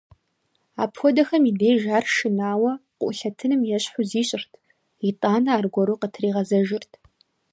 [0.83, 4.51] Апхуэдэхэм и деж ар шынауэ къыӀулъэтыным ещхьу зищӀырт,
[5.09, 6.91] итӀанэ аргуэру къытригъэзэжырт.